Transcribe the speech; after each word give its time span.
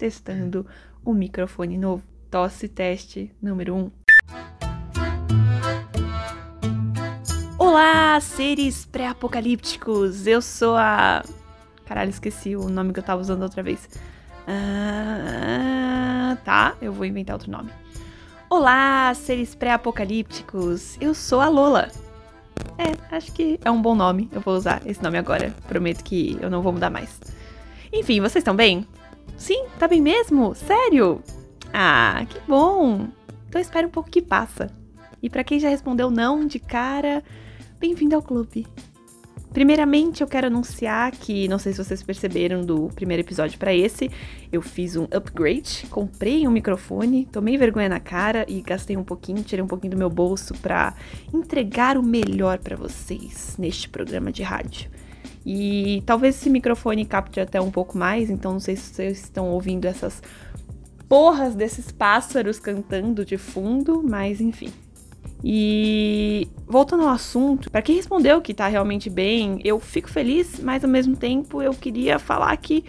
testando 0.00 0.66
o 1.04 1.12
microfone 1.12 1.76
novo. 1.76 2.02
Tosse 2.30 2.66
teste 2.68 3.30
número 3.42 3.74
1. 3.74 3.78
Um. 3.78 3.90
Olá, 7.58 8.18
seres 8.20 8.86
pré-apocalípticos! 8.86 10.26
Eu 10.26 10.40
sou 10.40 10.74
a. 10.74 11.22
Caralho, 11.84 12.08
esqueci 12.08 12.56
o 12.56 12.70
nome 12.70 12.94
que 12.94 13.00
eu 13.00 13.04
tava 13.04 13.20
usando 13.20 13.42
outra 13.42 13.62
vez. 13.62 13.90
Ah, 14.48 16.38
tá, 16.46 16.76
eu 16.80 16.94
vou 16.94 17.04
inventar 17.04 17.34
outro 17.34 17.50
nome. 17.50 17.70
Olá, 18.48 19.12
seres 19.14 19.54
pré-apocalípticos! 19.54 20.96
Eu 20.98 21.12
sou 21.12 21.42
a 21.42 21.48
Lola. 21.50 21.90
É, 22.78 23.14
acho 23.14 23.32
que 23.32 23.60
é 23.62 23.70
um 23.70 23.82
bom 23.82 23.94
nome. 23.94 24.30
Eu 24.32 24.40
vou 24.40 24.54
usar 24.54 24.80
esse 24.86 25.02
nome 25.02 25.18
agora. 25.18 25.54
Prometo 25.68 26.02
que 26.02 26.38
eu 26.40 26.48
não 26.48 26.62
vou 26.62 26.72
mudar 26.72 26.88
mais. 26.88 27.20
Enfim, 27.92 28.20
vocês 28.20 28.36
estão 28.36 28.56
bem? 28.56 28.86
Sim, 29.40 29.64
tá 29.78 29.88
bem 29.88 30.02
mesmo? 30.02 30.54
Sério? 30.54 31.22
Ah, 31.72 32.26
que 32.28 32.38
bom! 32.46 33.08
Então 33.48 33.58
espera 33.58 33.86
um 33.86 33.90
pouco 33.90 34.10
que 34.10 34.20
passa. 34.20 34.70
E 35.22 35.30
para 35.30 35.42
quem 35.42 35.58
já 35.58 35.70
respondeu 35.70 36.10
não 36.10 36.46
de 36.46 36.58
cara, 36.58 37.24
bem-vindo 37.78 38.14
ao 38.14 38.20
clube. 38.20 38.66
Primeiramente, 39.50 40.20
eu 40.20 40.26
quero 40.26 40.48
anunciar 40.48 41.10
que, 41.12 41.48
não 41.48 41.58
sei 41.58 41.72
se 41.72 41.82
vocês 41.82 42.02
perceberam 42.02 42.60
do 42.60 42.88
primeiro 42.88 43.22
episódio 43.22 43.58
para 43.58 43.74
esse, 43.74 44.10
eu 44.52 44.60
fiz 44.60 44.94
um 44.94 45.04
upgrade, 45.04 45.86
comprei 45.88 46.46
um 46.46 46.50
microfone, 46.50 47.24
tomei 47.24 47.56
vergonha 47.56 47.88
na 47.88 47.98
cara 47.98 48.44
e 48.46 48.60
gastei 48.60 48.98
um 48.98 49.02
pouquinho, 49.02 49.42
tirei 49.42 49.64
um 49.64 49.66
pouquinho 49.66 49.92
do 49.92 49.98
meu 49.98 50.10
bolso 50.10 50.52
para 50.58 50.94
entregar 51.32 51.96
o 51.96 52.02
melhor 52.02 52.58
para 52.58 52.76
vocês 52.76 53.56
neste 53.58 53.88
programa 53.88 54.30
de 54.30 54.42
rádio. 54.42 54.90
E 55.44 56.02
talvez 56.04 56.36
esse 56.36 56.50
microfone 56.50 57.04
capte 57.04 57.40
até 57.40 57.60
um 57.60 57.70
pouco 57.70 57.96
mais, 57.96 58.28
então 58.28 58.52
não 58.52 58.60
sei 58.60 58.76
se 58.76 58.94
vocês 58.94 59.18
estão 59.22 59.48
ouvindo 59.50 59.86
essas 59.86 60.22
porras 61.08 61.54
desses 61.54 61.90
pássaros 61.90 62.60
cantando 62.60 63.24
de 63.24 63.36
fundo, 63.36 64.02
mas 64.02 64.40
enfim. 64.40 64.70
E 65.42 66.46
voltando 66.66 67.04
ao 67.04 67.08
assunto, 67.08 67.70
para 67.70 67.80
quem 67.80 67.96
respondeu 67.96 68.42
que 68.42 68.52
tá 68.52 68.68
realmente 68.68 69.08
bem, 69.08 69.60
eu 69.64 69.80
fico 69.80 70.10
feliz, 70.10 70.60
mas 70.60 70.84
ao 70.84 70.90
mesmo 70.90 71.16
tempo 71.16 71.62
eu 71.62 71.72
queria 71.72 72.18
falar 72.18 72.54
que 72.58 72.84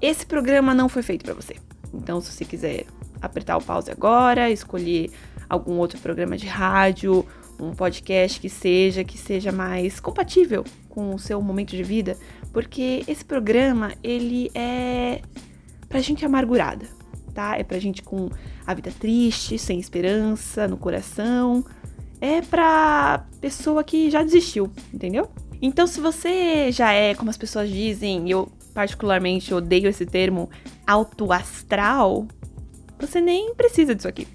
esse 0.00 0.26
programa 0.26 0.74
não 0.74 0.88
foi 0.88 1.02
feito 1.02 1.24
para 1.24 1.34
você. 1.34 1.56
Então, 1.92 2.20
se 2.20 2.32
você 2.32 2.44
quiser 2.44 2.84
apertar 3.20 3.56
o 3.56 3.62
pause 3.62 3.90
agora, 3.90 4.50
escolher 4.50 5.10
algum 5.48 5.78
outro 5.78 5.98
programa 5.98 6.36
de 6.36 6.46
rádio, 6.46 7.26
um 7.60 7.72
podcast 7.72 8.40
que 8.40 8.48
seja 8.48 9.04
que 9.04 9.18
seja 9.18 9.52
mais 9.52 10.00
compatível 10.00 10.64
com 10.88 11.14
o 11.14 11.18
seu 11.18 11.40
momento 11.40 11.70
de 11.76 11.82
vida, 11.82 12.16
porque 12.52 13.04
esse 13.06 13.24
programa 13.24 13.92
ele 14.02 14.50
é 14.54 15.20
pra 15.88 16.00
gente 16.00 16.24
amargurada, 16.24 16.86
tá? 17.34 17.56
É 17.58 17.62
pra 17.62 17.78
gente 17.78 18.02
com 18.02 18.28
a 18.66 18.74
vida 18.74 18.92
triste, 18.98 19.58
sem 19.58 19.78
esperança 19.78 20.66
no 20.66 20.76
coração. 20.76 21.64
É 22.20 22.42
pra 22.42 23.26
pessoa 23.40 23.82
que 23.82 24.10
já 24.10 24.22
desistiu, 24.22 24.70
entendeu? 24.92 25.30
Então, 25.62 25.86
se 25.86 26.00
você 26.00 26.72
já 26.72 26.92
é, 26.92 27.14
como 27.14 27.30
as 27.30 27.36
pessoas 27.36 27.68
dizem, 27.70 28.30
eu 28.30 28.50
particularmente 28.74 29.52
odeio 29.52 29.88
esse 29.88 30.06
termo, 30.06 30.48
alto 30.86 31.32
astral, 31.32 32.26
você 32.98 33.20
nem 33.20 33.54
precisa 33.54 33.94
disso 33.94 34.08
aqui. 34.08 34.26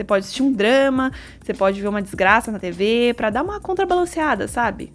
Você 0.00 0.04
pode 0.04 0.24
assistir 0.24 0.42
um 0.42 0.50
drama, 0.50 1.12
você 1.44 1.52
pode 1.52 1.78
ver 1.78 1.86
uma 1.86 2.00
desgraça 2.00 2.50
na 2.50 2.58
TV 2.58 3.12
para 3.14 3.28
dar 3.28 3.42
uma 3.42 3.60
contrabalanceada, 3.60 4.48
sabe? 4.48 4.90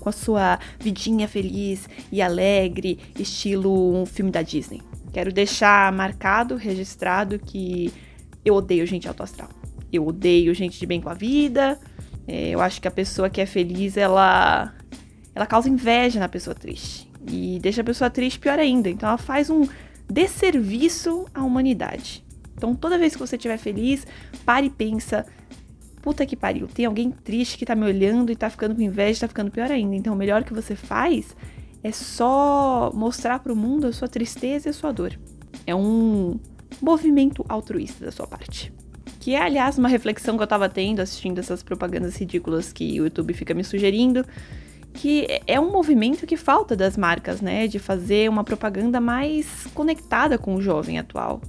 Com 0.00 0.08
a 0.08 0.12
sua 0.12 0.58
vidinha 0.80 1.28
feliz 1.28 1.86
e 2.10 2.22
alegre, 2.22 2.98
estilo 3.18 3.94
um 3.94 4.06
filme 4.06 4.30
da 4.30 4.40
Disney. 4.40 4.80
Quero 5.12 5.30
deixar 5.30 5.92
marcado, 5.92 6.56
registrado 6.56 7.38
que 7.38 7.92
eu 8.42 8.54
odeio 8.54 8.86
gente 8.86 9.06
alto 9.06 9.22
astral. 9.22 9.50
Eu 9.92 10.06
odeio 10.06 10.54
gente 10.54 10.80
de 10.80 10.86
bem 10.86 11.02
com 11.02 11.10
a 11.10 11.14
vida. 11.14 11.78
É, 12.26 12.48
eu 12.48 12.62
acho 12.62 12.80
que 12.80 12.88
a 12.88 12.90
pessoa 12.90 13.28
que 13.28 13.42
é 13.42 13.46
feliz, 13.46 13.98
ela, 13.98 14.72
ela 15.34 15.44
causa 15.44 15.68
inveja 15.68 16.18
na 16.18 16.30
pessoa 16.30 16.54
triste. 16.54 17.12
E 17.30 17.58
deixa 17.60 17.82
a 17.82 17.84
pessoa 17.84 18.08
triste 18.08 18.38
pior 18.38 18.58
ainda. 18.58 18.88
Então 18.88 19.06
ela 19.06 19.18
faz 19.18 19.50
um 19.50 19.68
desserviço 20.08 21.26
à 21.34 21.44
humanidade. 21.44 22.24
Então 22.56 22.74
toda 22.74 22.98
vez 22.98 23.14
que 23.14 23.20
você 23.20 23.36
estiver 23.36 23.58
feliz, 23.58 24.06
pare 24.44 24.66
e 24.66 24.70
pensa. 24.70 25.26
Puta 26.02 26.24
que 26.24 26.36
pariu, 26.36 26.68
tem 26.68 26.86
alguém 26.86 27.10
triste 27.10 27.58
que 27.58 27.66
tá 27.66 27.74
me 27.74 27.84
olhando 27.84 28.30
e 28.30 28.36
tá 28.36 28.48
ficando 28.48 28.76
com 28.76 28.80
inveja, 28.80 29.20
tá 29.20 29.28
ficando 29.28 29.50
pior 29.50 29.70
ainda. 29.70 29.96
Então 29.96 30.14
o 30.14 30.16
melhor 30.16 30.44
que 30.44 30.54
você 30.54 30.76
faz 30.76 31.36
é 31.82 31.92
só 31.92 32.90
mostrar 32.94 33.40
para 33.40 33.52
o 33.52 33.56
mundo 33.56 33.86
a 33.86 33.92
sua 33.92 34.08
tristeza 34.08 34.68
e 34.68 34.70
a 34.70 34.72
sua 34.72 34.92
dor. 34.92 35.18
É 35.66 35.74
um 35.74 36.38
movimento 36.80 37.44
altruísta 37.48 38.04
da 38.04 38.12
sua 38.12 38.26
parte. 38.26 38.72
Que 39.20 39.34
é, 39.34 39.42
aliás, 39.42 39.76
uma 39.78 39.88
reflexão 39.88 40.36
que 40.36 40.42
eu 40.42 40.46
tava 40.46 40.68
tendo 40.68 41.00
assistindo 41.00 41.38
essas 41.38 41.62
propagandas 41.62 42.16
ridículas 42.16 42.72
que 42.72 43.00
o 43.00 43.04
YouTube 43.04 43.34
fica 43.34 43.52
me 43.54 43.64
sugerindo, 43.64 44.24
que 44.94 45.26
é 45.46 45.58
um 45.60 45.70
movimento 45.72 46.26
que 46.26 46.36
falta 46.36 46.76
das 46.76 46.96
marcas, 46.96 47.40
né, 47.40 47.66
de 47.66 47.78
fazer 47.78 48.30
uma 48.30 48.44
propaganda 48.44 49.00
mais 49.00 49.66
conectada 49.74 50.38
com 50.38 50.54
o 50.54 50.62
jovem 50.62 50.98
atual. 50.98 51.40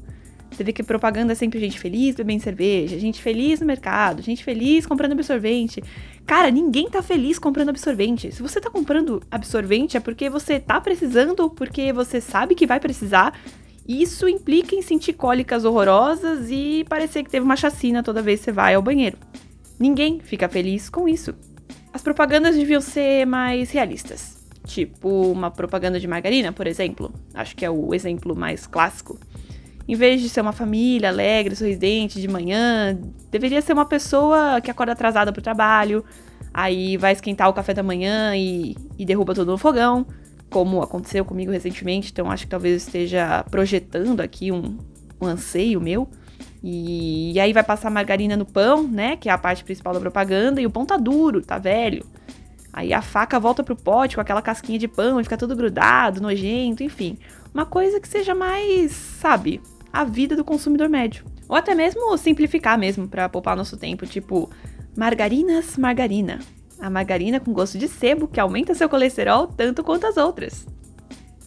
Você 0.58 0.64
vê 0.64 0.74
que 0.74 0.82
propaganda 0.82 1.34
é 1.34 1.36
sempre 1.36 1.60
gente 1.60 1.80
feliz 1.80 2.16
bebendo 2.16 2.42
cerveja, 2.42 2.98
gente 2.98 3.22
feliz 3.22 3.60
no 3.60 3.66
mercado, 3.68 4.24
gente 4.24 4.44
feliz 4.44 4.88
comprando 4.88 5.12
absorvente. 5.12 5.84
Cara, 6.26 6.50
ninguém 6.50 6.90
tá 6.90 7.04
feliz 7.04 7.38
comprando 7.38 7.70
absorvente. 7.70 8.32
Se 8.32 8.42
você 8.42 8.60
tá 8.60 8.68
comprando 8.68 9.22
absorvente 9.30 9.98
é 9.98 10.00
porque 10.00 10.32
você 10.32 10.60
tá 10.60 10.82
precisando, 10.82 11.48
porque 11.48 11.94
você 11.94 12.20
sabe 12.20 12.56
que 12.56 12.66
vai 12.66 12.80
precisar. 12.80 13.40
Isso 13.88 14.28
implica 14.28 14.74
em 14.74 14.82
sentir 14.82 15.14
cólicas 15.14 15.64
horrorosas 15.64 16.48
e 16.50 16.84
parecer 16.90 17.24
que 17.24 17.30
teve 17.30 17.46
uma 17.46 17.56
chacina 17.56 18.02
toda 18.02 18.24
vez 18.24 18.40
que 18.40 18.46
você 18.46 18.52
vai 18.52 18.74
ao 18.74 18.82
banheiro. 18.82 19.16
Ninguém 19.80 20.20
fica 20.20 20.50
feliz 20.50 20.90
com 20.90 21.08
isso. 21.08 21.36
As 21.94 22.02
propagandas 22.02 22.56
deviam 22.56 22.82
ser 22.82 23.28
mais 23.28 23.70
realistas. 23.70 24.44
Tipo 24.66 25.32
uma 25.32 25.52
propaganda 25.52 26.00
de 26.00 26.08
margarina, 26.08 26.52
por 26.52 26.66
exemplo. 26.66 27.14
Acho 27.36 27.56
que 27.56 27.64
é 27.64 27.70
o 27.70 27.94
exemplo 27.94 28.36
mais 28.36 28.66
clássico. 28.66 29.20
Em 29.88 29.96
vez 29.96 30.22
de 30.22 30.28
ser 30.28 30.42
uma 30.42 30.52
família 30.52 31.10
alegre, 31.10 31.56
sorridente 31.56 32.20
de 32.20 32.28
manhã, 32.28 33.00
deveria 33.32 33.62
ser 33.62 33.72
uma 33.72 33.86
pessoa 33.86 34.60
que 34.60 34.70
acorda 34.70 34.92
atrasada 34.92 35.32
pro 35.32 35.42
trabalho, 35.42 36.04
aí 36.54 36.98
vai 36.98 37.14
esquentar 37.14 37.48
o 37.48 37.54
café 37.54 37.74
da 37.74 37.82
manhã 37.82 38.36
e, 38.36 38.76
e 38.98 39.06
derruba 39.06 39.34
tudo 39.34 39.52
no 39.52 39.58
fogão, 39.58 40.06
como 40.50 40.82
aconteceu 40.82 41.24
comigo 41.24 41.52
recentemente, 41.52 42.12
então 42.12 42.30
acho 42.30 42.44
que 42.44 42.50
talvez 42.50 42.74
eu 42.74 42.78
esteja 42.78 43.46
projetando 43.50 44.20
aqui 44.20 44.52
um, 44.52 44.78
um 45.22 45.26
anseio 45.26 45.80
meu. 45.80 46.10
E, 46.62 47.34
e, 47.34 47.40
aí 47.40 47.54
vai 47.54 47.64
passar 47.64 47.90
margarina 47.90 48.36
no 48.36 48.46
pão, 48.46 48.84
né? 48.88 49.16
Que 49.16 49.30
é 49.30 49.32
a 49.32 49.38
parte 49.38 49.64
principal 49.64 49.94
da 49.94 50.00
propaganda, 50.00 50.60
e 50.60 50.66
o 50.66 50.72
pão 50.72 50.86
tá 50.86 50.98
duro, 50.98 51.42
tá 51.42 51.58
velho. 51.58 52.06
Aí 52.74 52.94
a 52.94 53.02
faca 53.02 53.40
volta 53.40 53.64
pro 53.64 53.76
pote 53.76 54.16
com 54.16 54.22
aquela 54.22 54.42
casquinha 54.42 54.78
de 54.78 54.88
pão 54.88 55.20
e 55.20 55.24
fica 55.24 55.38
tudo 55.38 55.56
grudado, 55.56 56.22
nojento, 56.22 56.84
enfim. 56.84 57.18
Uma 57.54 57.66
coisa 57.66 58.00
que 58.00 58.08
seja 58.08 58.36
mais, 58.36 58.92
sabe, 58.92 59.62
a 59.92 60.04
vida 60.04 60.36
do 60.36 60.44
consumidor 60.44 60.90
médio. 60.90 61.26
Ou 61.48 61.56
até 61.56 61.74
mesmo 61.74 62.18
simplificar 62.18 62.78
mesmo 62.78 63.08
para 63.08 63.30
poupar 63.30 63.56
nosso 63.56 63.78
tempo, 63.78 64.06
tipo 64.06 64.50
margarinas 64.96 65.78
margarina. 65.78 66.40
A 66.80 66.90
margarina 66.90 67.40
com 67.40 67.54
gosto 67.54 67.78
de 67.78 67.88
sebo 67.88 68.28
que 68.28 68.40
aumenta 68.40 68.76
seu 68.76 68.90
colesterol 68.90 69.48
tanto 69.48 69.84
quanto 69.84 70.06
as 70.06 70.18
outras. 70.18 70.68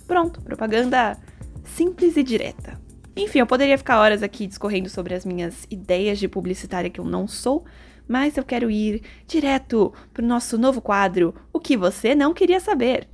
Pronto, 0.07 0.41
propaganda 0.41 1.17
simples 1.65 2.17
e 2.17 2.23
direta. 2.23 2.81
Enfim, 3.17 3.41
eu 3.41 3.47
poderia 3.47 3.79
ficar 3.79 3.99
horas 3.99 4.23
aqui 4.23 4.47
discorrendo 4.47 4.89
sobre 4.89 5.15
as 5.15 5.25
minhas 5.25 5.67
ideias 5.71 6.19
de 6.19 6.29
publicitária 6.29 6.91
que 6.91 7.01
eu 7.01 7.05
não 7.05 7.29
sou, 7.29 7.65
mas 8.09 8.37
eu 8.37 8.45
quero 8.45 8.71
ir 8.71 9.03
direto 9.27 9.93
pro 10.13 10.25
nosso 10.25 10.59
novo 10.59 10.81
quadro 10.81 11.35
O 11.53 11.61
que 11.61 11.77
você 11.77 12.15
não 12.15 12.35
queria 12.35 12.59
saber. 12.59 13.07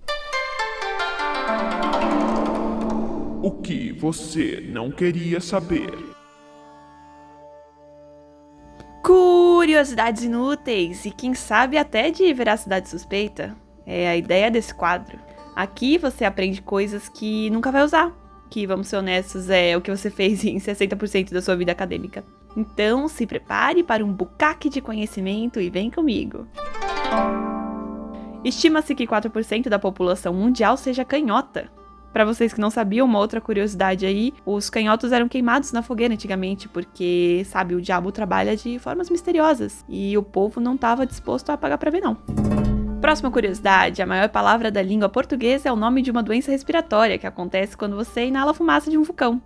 O 3.46 3.52
que 3.52 3.92
você 3.92 4.60
não 4.70 4.90
queria 4.90 5.40
saber. 5.40 5.92
Curiosidades 9.04 10.24
inúteis 10.24 11.04
e 11.04 11.12
quem 11.12 11.32
sabe 11.32 11.78
até 11.78 12.10
de 12.10 12.34
veracidade 12.34 12.88
suspeita. 12.88 13.56
É 13.86 14.08
a 14.08 14.16
ideia 14.16 14.50
desse 14.50 14.74
quadro. 14.74 15.16
Aqui 15.54 15.96
você 15.96 16.24
aprende 16.24 16.60
coisas 16.60 17.08
que 17.08 17.48
nunca 17.50 17.70
vai 17.70 17.84
usar, 17.84 18.12
que, 18.50 18.66
vamos 18.66 18.88
ser 18.88 18.96
honestos, 18.96 19.48
é 19.48 19.76
o 19.76 19.80
que 19.80 19.92
você 19.92 20.10
fez 20.10 20.44
em 20.44 20.56
60% 20.56 21.32
da 21.32 21.40
sua 21.40 21.54
vida 21.54 21.70
acadêmica. 21.70 22.24
Então, 22.56 23.06
se 23.06 23.28
prepare 23.28 23.84
para 23.84 24.04
um 24.04 24.12
bucaque 24.12 24.68
de 24.68 24.80
conhecimento 24.80 25.60
e 25.60 25.70
vem 25.70 25.88
comigo. 25.88 26.48
Estima-se 28.42 28.92
que 28.92 29.06
4% 29.06 29.68
da 29.68 29.78
população 29.78 30.34
mundial 30.34 30.76
seja 30.76 31.04
canhota. 31.04 31.75
Para 32.16 32.24
vocês 32.24 32.50
que 32.50 32.60
não 32.62 32.70
sabiam, 32.70 33.04
uma 33.04 33.18
outra 33.18 33.42
curiosidade 33.42 34.06
aí, 34.06 34.32
os 34.46 34.70
canhotos 34.70 35.12
eram 35.12 35.28
queimados 35.28 35.70
na 35.70 35.82
fogueira 35.82 36.14
antigamente, 36.14 36.66
porque, 36.66 37.42
sabe, 37.44 37.74
o 37.74 37.80
diabo 37.82 38.10
trabalha 38.10 38.56
de 38.56 38.78
formas 38.78 39.10
misteriosas 39.10 39.84
e 39.86 40.16
o 40.16 40.22
povo 40.22 40.58
não 40.58 40.76
estava 40.76 41.04
disposto 41.04 41.50
a 41.50 41.58
pagar 41.58 41.76
para 41.76 41.90
ver 41.90 42.00
não. 42.00 42.16
Próxima 43.02 43.30
curiosidade: 43.30 44.00
a 44.00 44.06
maior 44.06 44.30
palavra 44.30 44.70
da 44.70 44.80
língua 44.80 45.10
portuguesa 45.10 45.68
é 45.68 45.72
o 45.72 45.76
nome 45.76 46.00
de 46.00 46.10
uma 46.10 46.22
doença 46.22 46.50
respiratória 46.50 47.18
que 47.18 47.26
acontece 47.26 47.76
quando 47.76 47.96
você 47.96 48.24
inala 48.24 48.54
fumaça 48.54 48.90
de 48.90 48.96
um 48.96 49.02
vulcão. 49.02 49.38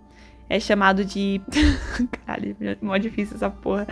É 0.47 0.57
chamado 0.57 1.03
de. 1.03 1.41
Caralho, 2.25 2.55
é 2.61 2.77
mó 2.81 2.95
difícil 2.95 3.35
essa 3.35 3.49
porra. 3.49 3.85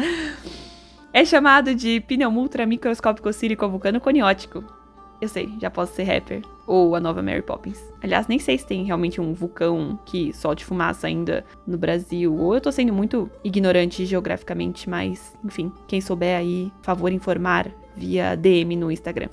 É 1.11 1.25
chamado 1.25 1.75
de 1.75 1.99
pneumultra 1.99 2.65
microscópico 2.65 3.33
sílico 3.33 3.67
vulcano 3.67 3.99
coniótico. 3.99 4.78
Eu 5.21 5.27
sei, 5.27 5.53
já 5.59 5.69
posso 5.69 5.93
ser 5.93 6.03
rapper. 6.03 6.41
Ou 6.65 6.95
a 6.95 6.99
nova 6.99 7.21
Mary 7.21 7.41
Poppins. 7.41 7.81
Aliás, 8.01 8.27
nem 8.27 8.39
sei 8.39 8.57
se 8.57 8.65
tem 8.65 8.85
realmente 8.85 9.19
um 9.19 9.33
vulcão 9.33 9.99
que 10.05 10.31
solte 10.33 10.63
fumaça 10.63 11.07
ainda 11.07 11.43
no 11.67 11.77
Brasil. 11.77 12.33
Ou 12.33 12.55
eu 12.55 12.61
tô 12.61 12.71
sendo 12.71 12.93
muito 12.93 13.29
ignorante 13.43 14.05
geograficamente, 14.05 14.89
mas, 14.89 15.35
enfim, 15.43 15.71
quem 15.87 15.99
souber 15.99 16.37
aí, 16.37 16.71
favor 16.81 17.11
informar 17.11 17.69
via 17.95 18.35
DM 18.35 18.75
no 18.77 18.91
Instagram. 18.91 19.29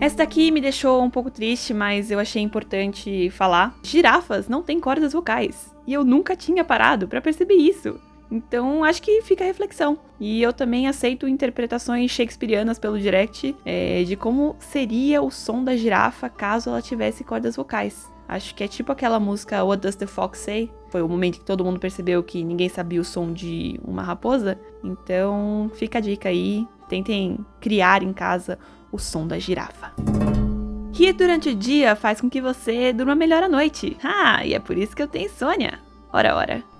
Essa 0.00 0.18
daqui 0.18 0.50
me 0.50 0.60
deixou 0.60 1.02
um 1.02 1.08
pouco 1.08 1.30
triste, 1.30 1.72
mas 1.72 2.10
eu 2.10 2.18
achei 2.18 2.42
importante 2.42 3.30
falar. 3.30 3.74
Girafas 3.82 4.48
não 4.48 4.62
têm 4.62 4.78
cordas 4.78 5.14
vocais. 5.14 5.74
E 5.86 5.94
eu 5.94 6.04
nunca 6.04 6.36
tinha 6.36 6.64
parado 6.64 7.08
para 7.08 7.22
perceber 7.22 7.54
isso. 7.54 7.98
Então, 8.30 8.82
acho 8.82 9.02
que 9.02 9.22
fica 9.22 9.44
a 9.44 9.46
reflexão. 9.46 9.98
E 10.18 10.42
eu 10.42 10.52
também 10.52 10.88
aceito 10.88 11.28
interpretações 11.28 12.10
shakespearianas 12.10 12.78
pelo 12.78 12.98
direct 12.98 13.54
é, 13.64 14.02
de 14.04 14.16
como 14.16 14.56
seria 14.58 15.22
o 15.22 15.30
som 15.30 15.62
da 15.62 15.76
girafa 15.76 16.28
caso 16.28 16.70
ela 16.70 16.82
tivesse 16.82 17.22
cordas 17.22 17.56
vocais. 17.56 18.12
Acho 18.26 18.54
que 18.54 18.64
é 18.64 18.68
tipo 18.68 18.90
aquela 18.90 19.20
música 19.20 19.62
What 19.62 19.82
Does 19.82 19.96
the 19.96 20.06
Fox 20.06 20.38
Say? 20.38 20.70
Foi 20.88 21.02
o 21.02 21.08
momento 21.08 21.38
que 21.38 21.44
todo 21.44 21.64
mundo 21.64 21.78
percebeu 21.78 22.22
que 22.22 22.42
ninguém 22.42 22.68
sabia 22.68 23.00
o 23.00 23.04
som 23.04 23.32
de 23.32 23.78
uma 23.84 24.02
raposa. 24.02 24.58
Então, 24.82 25.70
fica 25.74 25.98
a 25.98 26.00
dica 26.00 26.28
aí. 26.28 26.66
Tentem 26.88 27.38
criar 27.60 28.02
em 28.02 28.12
casa 28.12 28.58
o 28.90 28.98
som 28.98 29.26
da 29.26 29.38
girafa. 29.38 29.92
Rir 30.92 31.12
durante 31.12 31.48
o 31.50 31.54
dia 31.54 31.96
faz 31.96 32.20
com 32.20 32.30
que 32.30 32.40
você 32.40 32.92
durma 32.92 33.14
melhor 33.14 33.42
à 33.42 33.48
noite. 33.48 33.96
Ah, 34.02 34.46
e 34.46 34.54
é 34.54 34.60
por 34.60 34.78
isso 34.78 34.94
que 34.94 35.02
eu 35.02 35.08
tenho 35.08 35.26
insônia. 35.26 35.80
Ora, 36.12 36.36
ora. 36.36 36.73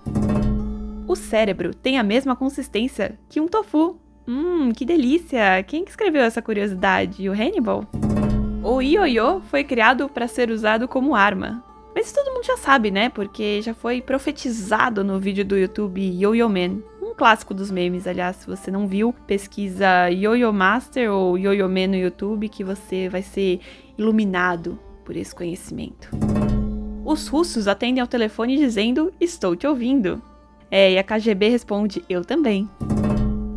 O 1.06 1.14
cérebro 1.14 1.74
tem 1.74 1.98
a 1.98 2.02
mesma 2.02 2.34
consistência 2.34 3.18
que 3.28 3.40
um 3.40 3.46
tofu. 3.46 3.98
Hum, 4.26 4.72
que 4.72 4.86
delícia! 4.86 5.62
Quem 5.66 5.84
que 5.84 5.90
escreveu 5.90 6.22
essa 6.22 6.40
curiosidade? 6.40 7.28
O 7.28 7.32
Hannibal? 7.32 7.84
O 8.62 8.80
ioiô 8.80 9.40
foi 9.42 9.62
criado 9.62 10.08
para 10.08 10.26
ser 10.26 10.50
usado 10.50 10.88
como 10.88 11.14
arma. 11.14 11.62
Mas 11.94 12.06
isso 12.06 12.14
todo 12.14 12.32
mundo 12.32 12.44
já 12.44 12.56
sabe, 12.56 12.90
né? 12.90 13.10
Porque 13.10 13.60
já 13.60 13.74
foi 13.74 14.00
profetizado 14.00 15.04
no 15.04 15.20
vídeo 15.20 15.44
do 15.44 15.56
YouTube 15.56 16.00
Yo-Yo 16.00 16.48
Man. 16.48 16.78
Um 17.02 17.14
clássico 17.14 17.52
dos 17.52 17.70
memes, 17.70 18.06
aliás, 18.06 18.36
se 18.36 18.46
você 18.46 18.70
não 18.70 18.88
viu, 18.88 19.14
pesquisa 19.26 20.08
Yo-Yo 20.10 20.52
Master 20.52 21.12
ou 21.12 21.38
Yo-Yo 21.38 21.68
Man 21.68 21.88
no 21.88 21.96
YouTube 21.96 22.48
que 22.48 22.64
você 22.64 23.10
vai 23.10 23.22
ser 23.22 23.60
iluminado 23.98 24.78
por 25.04 25.14
esse 25.14 25.34
conhecimento. 25.34 26.08
Os 27.04 27.28
russos 27.28 27.68
atendem 27.68 28.00
ao 28.00 28.08
telefone 28.08 28.56
dizendo: 28.56 29.12
Estou 29.20 29.54
te 29.54 29.66
ouvindo. 29.66 30.20
É, 30.76 30.90
e 30.90 30.98
a 30.98 31.04
KGB 31.04 31.50
responde: 31.50 32.04
Eu 32.08 32.24
também. 32.24 32.68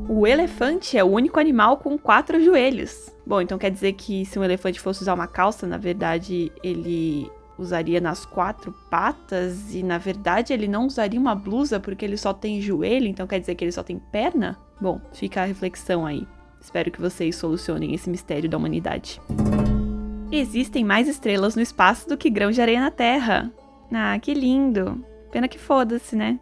O 0.08 0.28
elefante 0.28 1.00
é 1.00 1.04
o 1.04 1.08
único 1.08 1.40
animal 1.40 1.78
com 1.78 1.98
quatro 1.98 2.40
joelhos. 2.40 3.12
Bom, 3.26 3.42
então 3.42 3.58
quer 3.58 3.72
dizer 3.72 3.94
que 3.94 4.24
se 4.24 4.38
um 4.38 4.44
elefante 4.44 4.80
fosse 4.80 5.02
usar 5.02 5.16
uma 5.16 5.26
calça, 5.26 5.66
na 5.66 5.78
verdade 5.78 6.52
ele 6.64 7.28
usaria 7.58 8.00
nas 8.00 8.24
quatro 8.24 8.72
patas 8.92 9.74
e 9.74 9.82
na 9.82 9.98
verdade 9.98 10.54
ele 10.54 10.68
não 10.68 10.86
usaria 10.86 11.20
uma 11.20 11.34
blusa 11.34 11.80
porque 11.80 12.06
ele 12.06 12.18
só 12.18 12.34
tem 12.34 12.62
joelho, 12.62 13.08
então 13.08 13.26
quer 13.26 13.40
dizer 13.40 13.56
que 13.56 13.64
ele 13.64 13.72
só 13.72 13.82
tem 13.82 13.98
perna? 13.98 14.56
Bom, 14.80 15.02
fica 15.12 15.42
a 15.42 15.46
reflexão 15.46 16.06
aí. 16.06 16.28
Espero 16.62 16.92
que 16.92 17.02
vocês 17.02 17.36
solucionem 17.36 17.96
esse 17.96 18.12
mistério 18.12 18.48
da 18.48 18.58
humanidade. 18.58 19.20
Existem 20.32 20.86
mais 20.86 21.08
estrelas 21.08 21.56
no 21.56 21.64
espaço 21.64 22.08
do 22.08 22.16
que 22.16 22.30
grãos 22.30 22.54
de 22.54 22.62
areia 22.62 22.80
na 22.80 22.92
Terra. 22.92 23.52
Ah, 23.92 24.20
que 24.20 24.36
lindo. 24.36 25.04
Pena 25.32 25.48
que 25.48 25.58
foda-se, 25.58 26.16
né? 26.16 26.40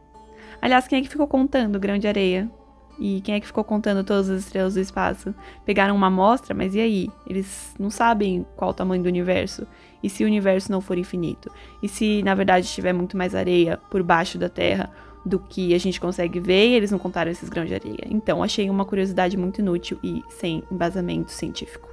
Aliás, 0.65 0.88
quem 0.88 0.97
é 0.97 1.01
que 1.03 1.09
ficou 1.09 1.27
contando 1.27 1.79
grão 1.79 1.95
de 1.95 2.07
areia? 2.07 2.50
E 2.97 3.21
quem 3.21 3.35
é 3.35 3.39
que 3.39 3.45
ficou 3.45 3.63
contando 3.63 4.03
todas 4.03 4.31
as 4.31 4.39
estrelas 4.39 4.73
do 4.73 4.79
espaço? 4.79 5.31
Pegaram 5.63 5.95
uma 5.95 6.07
amostra, 6.07 6.56
mas 6.56 6.73
e 6.73 6.79
aí? 6.79 7.07
Eles 7.27 7.75
não 7.77 7.91
sabem 7.91 8.44
qual 8.56 8.71
o 8.71 8.73
tamanho 8.73 9.03
do 9.03 9.07
universo. 9.07 9.67
E 10.01 10.09
se 10.09 10.23
o 10.23 10.25
universo 10.25 10.71
não 10.71 10.81
for 10.81 10.97
infinito? 10.97 11.51
E 11.83 11.88
se, 11.88 12.23
na 12.23 12.33
verdade, 12.33 12.67
tiver 12.67 12.94
muito 12.94 13.15
mais 13.15 13.35
areia 13.35 13.77
por 13.91 14.01
baixo 14.01 14.39
da 14.39 14.50
Terra 14.50 14.91
do 15.23 15.38
que 15.38 15.71
a 15.75 15.77
gente 15.77 16.01
consegue 16.01 16.39
ver 16.39 16.69
e 16.69 16.73
eles 16.73 16.89
não 16.89 16.97
contaram 16.97 17.29
esses 17.29 17.47
grãos 17.47 17.68
de 17.68 17.75
areia? 17.75 18.07
Então, 18.09 18.41
achei 18.41 18.68
uma 18.68 18.85
curiosidade 18.85 19.38
muito 19.38 19.61
inútil 19.61 20.00
e 20.03 20.23
sem 20.29 20.63
embasamento 20.71 21.31
científico. 21.31 21.88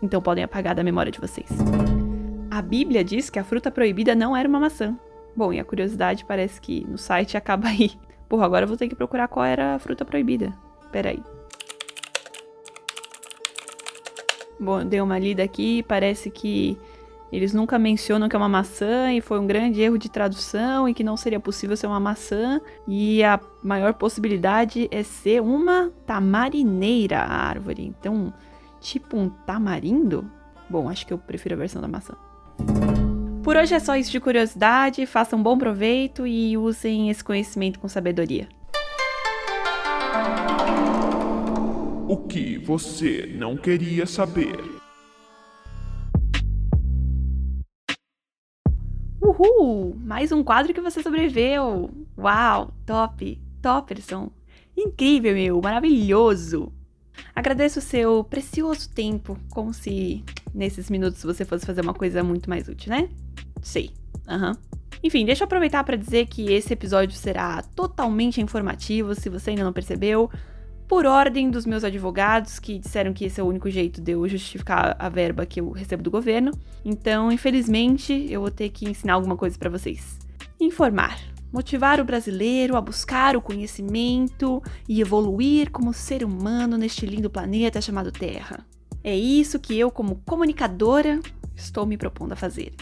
Então, 0.00 0.22
podem 0.22 0.44
apagar 0.44 0.76
da 0.76 0.84
memória 0.84 1.10
de 1.10 1.20
vocês. 1.20 1.48
A 2.48 2.62
Bíblia 2.62 3.02
diz 3.02 3.28
que 3.28 3.40
a 3.40 3.44
fruta 3.44 3.72
proibida 3.72 4.14
não 4.14 4.36
era 4.36 4.48
uma 4.48 4.60
maçã. 4.60 4.96
Bom, 5.36 5.52
e 5.52 5.58
a 5.58 5.64
curiosidade 5.64 6.24
parece 6.24 6.60
que 6.60 6.86
no 6.88 6.98
site 6.98 7.36
acaba 7.38 7.68
aí. 7.68 7.92
Porra, 8.28 8.44
agora 8.44 8.64
eu 8.64 8.68
vou 8.68 8.76
ter 8.76 8.88
que 8.88 8.94
procurar 8.94 9.28
qual 9.28 9.44
era 9.44 9.74
a 9.74 9.78
fruta 9.78 10.04
proibida. 10.04 10.52
Peraí. 10.90 11.22
Bom, 14.58 14.84
dei 14.84 15.00
uma 15.00 15.18
lida 15.18 15.42
aqui, 15.42 15.82
parece 15.82 16.30
que 16.30 16.78
eles 17.34 17.52
nunca 17.52 17.78
mencionam 17.78 18.28
que 18.28 18.36
é 18.36 18.38
uma 18.38 18.48
maçã 18.48 19.12
e 19.12 19.20
foi 19.20 19.40
um 19.40 19.46
grande 19.46 19.80
erro 19.80 19.98
de 19.98 20.08
tradução 20.08 20.88
e 20.88 20.94
que 20.94 21.02
não 21.02 21.16
seria 21.16 21.40
possível 21.40 21.76
ser 21.76 21.88
uma 21.88 21.98
maçã. 21.98 22.60
E 22.86 23.24
a 23.24 23.40
maior 23.60 23.94
possibilidade 23.94 24.88
é 24.90 25.02
ser 25.02 25.42
uma 25.42 25.90
tamarineira 26.06 27.18
a 27.18 27.48
árvore. 27.48 27.84
Então, 27.84 28.32
tipo 28.80 29.16
um 29.16 29.28
tamarindo? 29.28 30.30
Bom, 30.70 30.88
acho 30.88 31.04
que 31.04 31.12
eu 31.12 31.18
prefiro 31.18 31.56
a 31.56 31.58
versão 31.58 31.82
da 31.82 31.88
maçã. 31.88 32.14
Por 33.44 33.56
hoje 33.56 33.74
é 33.74 33.78
só 33.78 33.94
isso 33.94 34.10
de 34.10 34.18
curiosidade, 34.18 35.04
façam 35.04 35.42
bom 35.42 35.58
proveito 35.58 36.26
e 36.26 36.56
usem 36.56 37.10
esse 37.10 37.22
conhecimento 37.22 37.78
com 37.78 37.86
sabedoria. 37.86 38.48
O 42.08 42.16
que 42.26 42.56
você 42.56 43.30
não 43.36 43.54
queria 43.54 44.06
saber? 44.06 44.58
Uhul! 49.20 49.94
Mais 49.94 50.32
um 50.32 50.42
quadro 50.42 50.72
que 50.72 50.80
você 50.80 51.02
sobreviveu! 51.02 51.90
Uau! 52.16 52.72
Top! 52.86 53.42
Topperson! 53.60 54.30
Incrível, 54.74 55.34
meu! 55.34 55.60
Maravilhoso! 55.60 56.72
Agradeço 57.34 57.78
o 57.78 57.82
seu 57.82 58.24
precioso 58.24 58.88
tempo, 58.88 59.38
como 59.50 59.74
se 59.74 60.24
nesses 60.54 60.88
minutos 60.88 61.22
você 61.22 61.44
fosse 61.44 61.66
fazer 61.66 61.82
uma 61.82 61.92
coisa 61.92 62.24
muito 62.24 62.48
mais 62.48 62.68
útil, 62.68 62.90
né? 62.90 63.10
Sei. 63.64 63.90
Aham. 64.28 64.50
Uhum. 64.50 64.74
Enfim, 65.02 65.26
deixa 65.26 65.42
eu 65.42 65.46
aproveitar 65.46 65.84
para 65.84 65.96
dizer 65.96 66.26
que 66.26 66.50
esse 66.52 66.72
episódio 66.72 67.14
será 67.14 67.62
totalmente 67.74 68.40
informativo, 68.40 69.14
se 69.14 69.28
você 69.28 69.50
ainda 69.50 69.64
não 69.64 69.72
percebeu, 69.72 70.30
por 70.88 71.04
ordem 71.04 71.50
dos 71.50 71.66
meus 71.66 71.84
advogados, 71.84 72.58
que 72.58 72.78
disseram 72.78 73.12
que 73.12 73.24
esse 73.24 73.38
é 73.38 73.44
o 73.44 73.46
único 73.46 73.68
jeito 73.68 74.00
de 74.00 74.12
eu 74.12 74.26
justificar 74.26 74.96
a 74.98 75.08
verba 75.10 75.44
que 75.44 75.60
eu 75.60 75.70
recebo 75.72 76.02
do 76.02 76.10
governo. 76.10 76.52
Então, 76.84 77.30
infelizmente, 77.30 78.26
eu 78.30 78.40
vou 78.40 78.50
ter 78.50 78.70
que 78.70 78.88
ensinar 78.88 79.14
alguma 79.14 79.36
coisa 79.36 79.58
para 79.58 79.68
vocês. 79.68 80.18
Informar. 80.58 81.18
Motivar 81.52 82.00
o 82.00 82.04
brasileiro 82.04 82.76
a 82.76 82.80
buscar 82.80 83.36
o 83.36 83.42
conhecimento 83.42 84.62
e 84.88 85.00
evoluir 85.00 85.70
como 85.70 85.92
ser 85.92 86.24
humano 86.24 86.78
neste 86.78 87.04
lindo 87.04 87.28
planeta 87.28 87.80
chamado 87.80 88.10
Terra. 88.10 88.66
É 89.02 89.14
isso 89.14 89.58
que 89.58 89.78
eu, 89.78 89.90
como 89.90 90.22
comunicadora, 90.24 91.20
estou 91.54 91.84
me 91.84 91.98
propondo 91.98 92.32
a 92.32 92.36
fazer. 92.36 92.72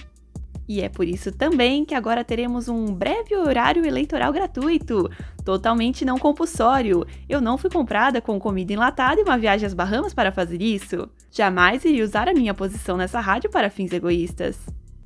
E 0.68 0.80
é 0.80 0.88
por 0.88 1.06
isso 1.06 1.32
também 1.32 1.84
que 1.84 1.94
agora 1.94 2.24
teremos 2.24 2.68
um 2.68 2.86
breve 2.86 3.36
horário 3.36 3.84
eleitoral 3.84 4.32
gratuito, 4.32 5.10
totalmente 5.44 6.04
não 6.04 6.18
compulsório. 6.18 7.04
Eu 7.28 7.40
não 7.40 7.58
fui 7.58 7.68
comprada 7.68 8.20
com 8.20 8.38
comida 8.38 8.72
enlatada 8.72 9.20
e 9.20 9.24
uma 9.24 9.38
viagem 9.38 9.66
às 9.66 9.74
Bahamas 9.74 10.14
para 10.14 10.32
fazer 10.32 10.62
isso. 10.62 11.08
Jamais 11.30 11.84
iria 11.84 12.04
usar 12.04 12.28
a 12.28 12.34
minha 12.34 12.54
posição 12.54 12.96
nessa 12.96 13.20
rádio 13.20 13.50
para 13.50 13.70
fins 13.70 13.92
egoístas. 13.92 14.58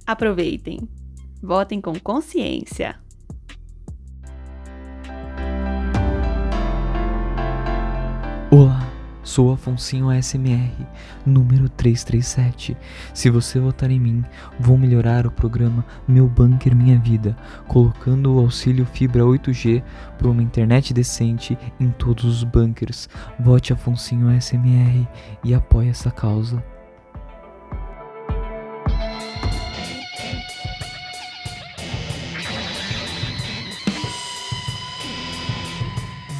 Aproveitem. 0.06 0.80
Votem 1.42 1.80
com 1.80 1.98
consciência. 1.98 3.05
Sou 9.26 9.52
Afonsinho 9.52 10.08
ASMR, 10.08 10.70
número 11.26 11.68
337. 11.68 12.76
Se 13.12 13.28
você 13.28 13.58
votar 13.58 13.90
em 13.90 13.98
mim, 13.98 14.24
vou 14.56 14.78
melhorar 14.78 15.26
o 15.26 15.32
programa 15.32 15.84
Meu 16.06 16.28
Bunker 16.28 16.76
Minha 16.76 16.96
Vida, 16.96 17.36
colocando 17.66 18.32
o 18.32 18.38
auxílio 18.38 18.86
fibra 18.86 19.24
8G 19.24 19.82
para 20.16 20.28
uma 20.28 20.44
internet 20.44 20.94
decente 20.94 21.58
em 21.80 21.90
todos 21.90 22.24
os 22.24 22.44
bunkers. 22.44 23.08
Vote 23.40 23.72
Afonsinho 23.72 24.28
ASMR 24.28 25.08
e 25.42 25.52
apoie 25.52 25.88
essa 25.88 26.12
causa. 26.12 26.62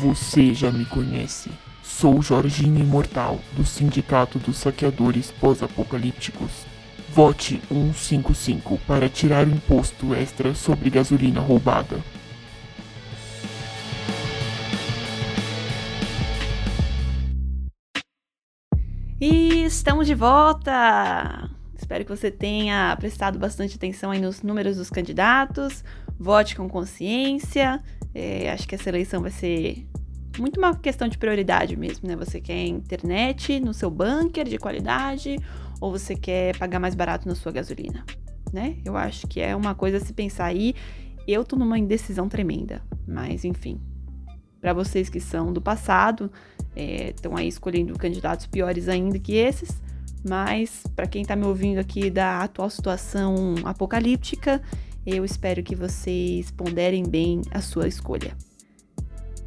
Você 0.00 0.54
já 0.54 0.70
me 0.70 0.84
conhece. 0.84 1.50
Sou 1.98 2.20
Jorginho 2.20 2.78
Imortal, 2.78 3.40
do 3.54 3.64
Sindicato 3.64 4.38
dos 4.38 4.58
Saqueadores 4.58 5.30
Pós-Apocalípticos. 5.30 6.66
Vote 7.08 7.58
155 7.70 8.76
para 8.86 9.08
tirar 9.08 9.46
o 9.46 9.50
imposto 9.50 10.14
extra 10.14 10.54
sobre 10.54 10.90
gasolina 10.90 11.40
roubada. 11.40 11.98
E 19.18 19.64
estamos 19.64 20.06
de 20.06 20.14
volta! 20.14 21.48
Espero 21.74 22.04
que 22.04 22.14
você 22.14 22.30
tenha 22.30 22.94
prestado 23.00 23.38
bastante 23.38 23.76
atenção 23.76 24.10
aí 24.10 24.20
nos 24.20 24.42
números 24.42 24.76
dos 24.76 24.90
candidatos. 24.90 25.82
Vote 26.20 26.56
com 26.56 26.68
consciência. 26.68 27.82
É, 28.14 28.50
acho 28.52 28.68
que 28.68 28.74
essa 28.74 28.90
eleição 28.90 29.22
vai 29.22 29.30
ser 29.30 29.86
muito 30.38 30.58
uma 30.58 30.74
questão 30.74 31.08
de 31.08 31.18
prioridade 31.18 31.76
mesmo, 31.76 32.08
né? 32.08 32.16
Você 32.16 32.40
quer 32.40 32.66
internet 32.66 33.60
no 33.60 33.72
seu 33.72 33.90
bunker 33.90 34.44
de 34.44 34.58
qualidade 34.58 35.36
ou 35.80 35.90
você 35.90 36.14
quer 36.14 36.56
pagar 36.56 36.78
mais 36.78 36.94
barato 36.94 37.28
na 37.28 37.34
sua 37.34 37.52
gasolina, 37.52 38.04
né? 38.52 38.76
Eu 38.84 38.96
acho 38.96 39.26
que 39.26 39.40
é 39.40 39.54
uma 39.54 39.74
coisa 39.74 39.98
a 39.98 40.00
se 40.00 40.12
pensar 40.12 40.46
aí. 40.46 40.74
Eu 41.26 41.44
tô 41.44 41.56
numa 41.56 41.78
indecisão 41.78 42.28
tremenda, 42.28 42.82
mas 43.06 43.44
enfim. 43.44 43.80
Para 44.60 44.72
vocês 44.72 45.08
que 45.08 45.20
são 45.20 45.52
do 45.52 45.60
passado, 45.60 46.30
estão 46.74 47.36
é, 47.36 47.40
aí 47.40 47.48
escolhendo 47.48 47.96
candidatos 47.98 48.46
piores 48.46 48.88
ainda 48.88 49.18
que 49.18 49.34
esses, 49.34 49.80
mas 50.28 50.82
para 50.94 51.06
quem 51.06 51.22
está 51.22 51.36
me 51.36 51.46
ouvindo 51.46 51.78
aqui 51.78 52.10
da 52.10 52.42
atual 52.42 52.68
situação 52.68 53.54
apocalíptica, 53.64 54.60
eu 55.06 55.24
espero 55.24 55.62
que 55.62 55.76
vocês 55.76 56.50
ponderem 56.50 57.04
bem 57.04 57.42
a 57.52 57.60
sua 57.60 57.86
escolha. 57.86 58.36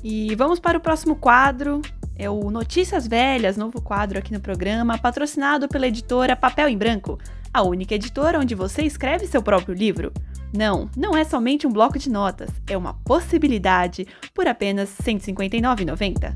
E 0.04 0.34
vamos 0.36 0.60
para 0.60 0.78
o 0.78 0.82
próximo 0.82 1.16
quadro. 1.16 1.82
É 2.16 2.30
o 2.30 2.50
Notícias 2.52 3.08
Velhas, 3.08 3.56
novo 3.56 3.82
quadro 3.82 4.20
aqui 4.20 4.34
no 4.34 4.40
programa, 4.40 4.98
patrocinado 4.98 5.68
pela 5.70 5.88
editora 5.88 6.36
Papel 6.36 6.68
em 6.68 6.78
Branco, 6.78 7.18
a 7.54 7.62
única 7.64 7.96
editora 7.96 8.40
onde 8.40 8.54
você 8.56 8.84
escreve 8.84 9.26
seu 9.26 9.42
próprio 9.42 9.74
livro. 9.74 10.12
Não, 10.54 10.90
não 10.98 11.16
é 11.16 11.24
somente 11.24 11.66
um 11.66 11.72
bloco 11.72 11.98
de 11.98 12.10
notas, 12.10 12.50
é 12.68 12.76
uma 12.76 12.94
possibilidade 12.94 14.06
por 14.34 14.48
apenas 14.48 14.98
R$ 15.00 15.14
159,90. 15.14 16.34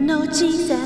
Notícias 0.00 0.85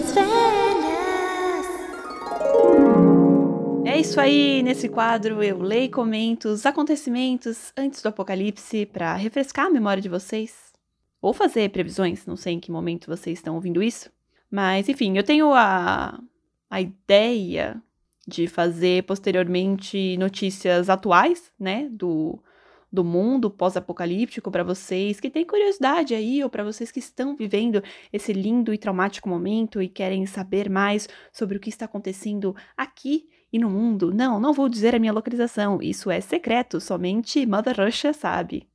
É 3.91 3.99
isso 3.99 4.21
aí, 4.21 4.63
nesse 4.63 4.89
quadro 4.89 5.43
eu 5.43 5.61
leio 5.61 5.87
e 5.87 5.89
comento 5.89 6.49
os 6.49 6.65
acontecimentos 6.65 7.73
antes 7.77 8.01
do 8.01 8.09
apocalipse 8.09 8.87
para 8.87 9.17
refrescar 9.17 9.67
a 9.67 9.71
memória 9.71 10.01
de 10.01 10.09
vocês. 10.09 10.73
Ou 11.21 11.35
fazer 11.35 11.71
previsões, 11.71 12.25
não 12.25 12.37
sei 12.37 12.53
em 12.53 12.61
que 12.61 12.71
momento 12.71 13.09
vocês 13.09 13.41
estão 13.41 13.57
ouvindo 13.57 13.83
isso. 13.83 14.09
Mas, 14.49 14.89
enfim, 14.89 15.17
eu 15.17 15.25
tenho 15.25 15.53
a, 15.53 16.21
a 16.71 16.81
ideia 16.81 17.83
de 18.29 18.47
fazer 18.47 19.03
posteriormente 19.03 20.17
notícias 20.19 20.89
atuais, 20.89 21.51
né, 21.59 21.89
do, 21.91 22.39
do 22.93 23.03
mundo 23.03 23.51
pós-apocalíptico 23.51 24.53
para 24.53 24.63
vocês 24.63 25.19
que 25.19 25.29
têm 25.29 25.45
curiosidade 25.45 26.15
aí, 26.15 26.45
ou 26.45 26.49
para 26.49 26.63
vocês 26.63 26.93
que 26.93 27.01
estão 27.01 27.35
vivendo 27.35 27.83
esse 28.13 28.33
lindo 28.33 28.73
e 28.73 28.79
traumático 28.79 29.29
momento 29.29 29.83
e 29.83 29.89
querem 29.89 30.27
saber 30.27 30.71
mais 30.71 31.09
sobre 31.33 31.57
o 31.57 31.61
que 31.61 31.71
está 31.71 31.87
acontecendo 31.87 32.55
aqui 32.77 33.29
e 33.53 33.59
no 33.59 33.71
mundo. 33.71 34.13
Não, 34.13 34.39
não 34.39 34.53
vou 34.53 34.69
dizer 34.69 34.95
a 34.95 34.99
minha 34.99 35.13
localização, 35.13 35.81
isso 35.83 36.11
é 36.11 36.21
secreto, 36.21 36.81
somente 36.81 37.47
Mother 37.47 37.77
Russia 37.85 38.13
sabe. 38.13 38.69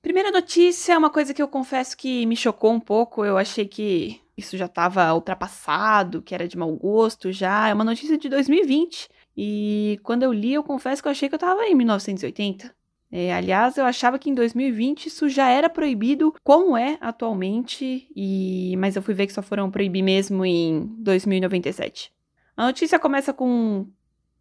Primeira 0.00 0.30
notícia 0.30 0.92
é 0.92 0.98
uma 0.98 1.10
coisa 1.10 1.34
que 1.34 1.42
eu 1.42 1.48
confesso 1.48 1.96
que 1.96 2.24
me 2.26 2.36
chocou 2.36 2.72
um 2.72 2.80
pouco, 2.80 3.24
eu 3.24 3.36
achei 3.36 3.66
que 3.66 4.20
isso 4.38 4.56
já 4.56 4.66
estava 4.66 5.12
ultrapassado, 5.12 6.22
que 6.22 6.32
era 6.32 6.46
de 6.46 6.56
mau 6.56 6.72
gosto 6.76 7.32
já. 7.32 7.68
É 7.68 7.74
uma 7.74 7.84
notícia 7.84 8.16
de 8.16 8.28
2020. 8.28 9.08
E 9.36 9.98
quando 10.04 10.22
eu 10.22 10.32
li, 10.32 10.54
eu 10.54 10.62
confesso 10.62 11.02
que 11.02 11.08
eu 11.08 11.12
achei 11.12 11.28
que 11.28 11.34
eu 11.34 11.38
estava 11.38 11.64
em 11.66 11.74
1980. 11.74 12.72
É, 13.10 13.34
aliás, 13.34 13.76
eu 13.76 13.84
achava 13.84 14.18
que 14.18 14.30
em 14.30 14.34
2020 14.34 15.06
isso 15.06 15.28
já 15.28 15.48
era 15.48 15.68
proibido, 15.68 16.32
como 16.44 16.76
é 16.76 16.98
atualmente, 17.00 18.06
e 18.14 18.76
mas 18.76 18.96
eu 18.96 19.02
fui 19.02 19.14
ver 19.14 19.26
que 19.26 19.32
só 19.32 19.42
foram 19.42 19.70
proibir 19.70 20.02
mesmo 20.02 20.44
em 20.44 20.86
2097. 20.98 22.12
A 22.58 22.64
notícia 22.64 22.98
começa 22.98 23.32
com: 23.32 23.86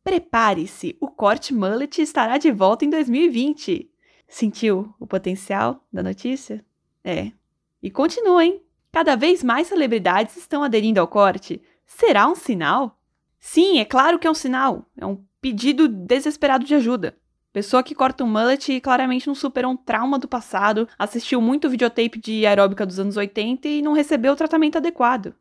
Prepare-se, 0.03 0.97
o 0.99 1.07
corte 1.07 1.53
mullet 1.53 2.01
estará 2.01 2.39
de 2.39 2.51
volta 2.51 2.83
em 2.83 2.89
2020. 2.89 3.91
Sentiu 4.27 4.91
o 4.99 5.05
potencial 5.05 5.85
da 5.93 6.01
notícia? 6.01 6.65
É. 7.03 7.31
E 7.79 7.91
continua, 7.91 8.43
hein? 8.43 8.59
Cada 8.91 9.15
vez 9.15 9.43
mais 9.43 9.67
celebridades 9.67 10.35
estão 10.35 10.63
aderindo 10.63 10.99
ao 10.99 11.07
corte. 11.07 11.61
Será 11.85 12.27
um 12.27 12.33
sinal? 12.33 12.99
Sim, 13.39 13.77
é 13.77 13.85
claro 13.85 14.17
que 14.17 14.25
é 14.25 14.31
um 14.31 14.33
sinal. 14.33 14.89
É 14.97 15.05
um 15.05 15.23
pedido 15.39 15.87
desesperado 15.87 16.65
de 16.65 16.73
ajuda. 16.73 17.15
Pessoa 17.53 17.83
que 17.83 17.93
corta 17.93 18.23
um 18.23 18.27
mullet 18.27 18.81
claramente 18.81 19.27
não 19.27 19.35
superou 19.35 19.73
um 19.73 19.77
trauma 19.77 20.17
do 20.17 20.27
passado, 20.27 20.89
assistiu 20.97 21.39
muito 21.39 21.69
videotape 21.69 22.17
de 22.17 22.47
aeróbica 22.47 22.83
dos 22.83 22.97
anos 22.97 23.15
80 23.15 23.67
e 23.67 23.83
não 23.83 23.93
recebeu 23.93 24.33
o 24.33 24.35
tratamento 24.35 24.79
adequado. 24.79 25.35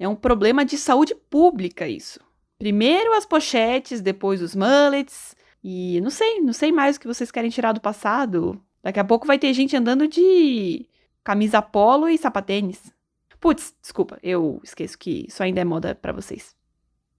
É 0.00 0.08
um 0.08 0.16
problema 0.16 0.64
de 0.64 0.78
saúde 0.78 1.14
pública 1.14 1.86
isso. 1.86 2.18
Primeiro 2.58 3.12
as 3.12 3.26
pochetes, 3.26 4.00
depois 4.00 4.40
os 4.40 4.56
mullets. 4.56 5.36
E 5.62 6.00
não 6.00 6.08
sei, 6.08 6.40
não 6.40 6.54
sei 6.54 6.72
mais 6.72 6.96
o 6.96 7.00
que 7.00 7.06
vocês 7.06 7.30
querem 7.30 7.50
tirar 7.50 7.72
do 7.72 7.82
passado. 7.82 8.58
Daqui 8.82 8.98
a 8.98 9.04
pouco 9.04 9.26
vai 9.26 9.38
ter 9.38 9.52
gente 9.52 9.76
andando 9.76 10.08
de 10.08 10.86
camisa 11.22 11.60
polo 11.60 12.08
e 12.08 12.16
sapatênis. 12.16 12.90
Putz, 13.38 13.74
desculpa, 13.82 14.18
eu 14.22 14.58
esqueço 14.64 14.98
que 14.98 15.26
isso 15.28 15.42
ainda 15.42 15.60
é 15.60 15.64
moda 15.64 15.94
para 15.94 16.14
vocês. 16.14 16.56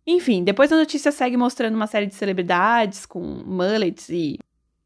Enfim, 0.06 0.44
depois 0.44 0.72
a 0.72 0.76
notícia 0.76 1.12
segue 1.12 1.38
mostrando 1.38 1.76
uma 1.76 1.86
série 1.86 2.08
de 2.08 2.16
celebridades 2.16 3.06
com 3.06 3.22
mullets 3.22 4.10
e, 4.10 4.40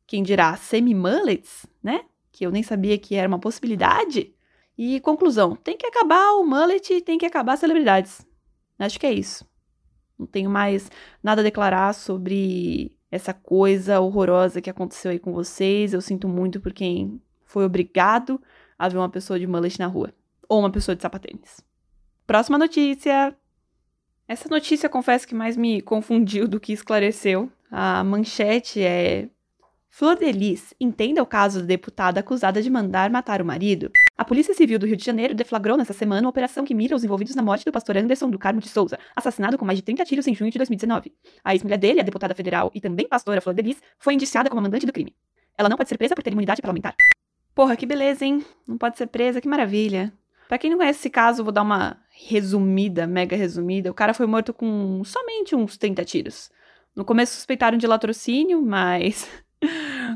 quem 0.06 0.22
dirá, 0.22 0.58
semi-mullets, 0.58 1.66
né? 1.82 2.02
Que 2.30 2.46
eu 2.46 2.52
nem 2.52 2.62
sabia 2.62 2.98
que 2.98 3.16
era 3.16 3.28
uma 3.30 3.40
possibilidade. 3.40 4.35
E 4.77 5.00
conclusão: 5.00 5.55
tem 5.55 5.77
que 5.77 5.86
acabar 5.86 6.34
o 6.34 6.46
mullet 6.46 7.01
tem 7.01 7.17
que 7.17 7.25
acabar 7.25 7.53
as 7.53 7.60
celebridades. 7.60 8.25
Acho 8.77 9.00
que 9.00 9.05
é 9.05 9.13
isso. 9.13 9.48
Não 10.17 10.25
tenho 10.25 10.50
mais 10.50 10.89
nada 11.24 11.41
a 11.41 11.44
declarar 11.44 11.94
sobre 11.94 12.96
essa 13.12 13.34
coisa 13.34 14.00
horrorosa 14.00 14.62
que 14.62 14.70
aconteceu 14.70 15.12
aí 15.12 15.20
com 15.20 15.34
vocês. 15.34 15.94
Eu 15.94 16.01
sinto 16.01 16.27
muito 16.27 16.60
por 16.60 16.74
quem 16.74 17.22
foi 17.44 17.65
obrigado 17.65 18.41
a 18.77 18.89
ver 18.89 18.98
uma 18.98 19.10
pessoa 19.10 19.39
de 19.39 19.48
mullet 19.48 19.79
na 19.79 19.88
rua. 19.88 20.13
Ou 20.48 20.60
uma 20.60 20.72
pessoa 20.72 20.96
de 20.96 21.01
sapatênis. 21.01 21.62
Próxima 22.27 22.58
notícia. 22.58 23.36
Essa 24.27 24.50
notícia, 24.50 24.89
confesso 24.89 25.27
que 25.27 25.36
mais 25.36 25.55
me 25.55 25.82
confundiu 25.82 26.48
do 26.48 26.60
que 26.60 26.74
esclareceu. 26.74 27.51
A 27.72 28.03
manchete 28.03 28.82
é: 28.82 29.29
Flor 29.98 30.18
Delis 30.18 30.74
entenda 30.78 31.24
o 31.24 31.25
caso 31.25 31.62
da 31.62 31.68
deputada 31.68 32.20
acusada 32.20 32.62
de 32.62 32.70
mandar 32.70 33.10
matar 33.10 33.42
o 33.42 33.46
marido. 33.46 33.90
A 34.18 34.25
Polícia 34.25 34.54
Civil 34.54 34.78
do 34.78 34.86
Rio 34.86 34.98
de 34.98 35.06
Janeiro 35.06 35.34
deflagrou 35.34 35.78
nessa 35.78 35.94
semana 35.94 36.24
uma 36.24 36.32
operação 36.32 36.66
que 36.66 36.74
mira 36.74 36.94
os 36.94 37.06
envolvidos 37.06 37.34
na 37.34 37.42
morte 37.42 37.64
do 37.64 37.72
pastor 37.72 37.96
Anderson 37.96 38.30
do 38.30 38.38
Carmo 38.38 38.60
de 38.60 38.68
Souza, 38.68 39.00
assassinado 39.16 39.58
com 39.58 39.64
mais 39.64 39.78
de 39.80 39.84
30 39.84 40.04
tiros 40.04 40.28
em 40.28 40.36
junho 40.36 40.52
de 40.52 40.58
2019. 40.58 41.14
A 41.42 41.54
ex-mulher 41.54 41.78
dele, 41.78 42.02
a 42.02 42.04
deputada 42.04 42.36
federal 42.36 42.70
e 42.75 42.82
também 42.82 43.08
pastora 43.08 43.40
Flor 43.40 43.56
Delis, 43.56 43.82
foi 43.98 44.16
indiciada 44.16 44.50
como 44.50 44.62
mandante 44.62 44.86
do 44.86 44.92
crime. 44.92 45.16
Ela 45.58 45.70
não 45.70 45.78
pode 45.78 45.88
ser 45.88 45.98
presa 45.98 46.14
por 46.14 46.22
ter 46.22 46.32
imunidade 46.32 46.62
parlamentar. 46.62 46.94
Porra, 47.56 47.78
que 47.78 47.86
beleza, 47.86 48.25
hein? 48.25 48.44
Não 48.68 48.78
pode 48.78 48.98
ser 48.98 49.08
presa, 49.08 49.40
que 49.40 49.48
maravilha. 49.48 50.12
Para 50.50 50.58
quem 50.58 50.72
não 50.72 50.78
conhece 50.78 51.00
esse 51.00 51.10
caso, 51.10 51.42
vou 51.42 51.54
dar 51.54 51.62
uma 51.62 51.98
resumida, 52.10 53.08
mega 53.08 53.38
resumida. 53.38 53.92
O 53.92 53.94
cara 53.94 54.14
foi 54.14 54.28
morto 54.28 54.54
com 54.54 55.02
somente 55.06 55.56
uns 55.56 55.78
30 55.78 56.04
tiros. 56.04 56.52
No 56.94 57.06
começo 57.06 57.36
suspeitaram 57.36 57.78
de 57.78 57.88
latrocínio, 57.88 58.62
mas 58.62 59.30